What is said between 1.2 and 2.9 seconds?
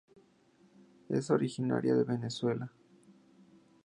originaria de Venezuela.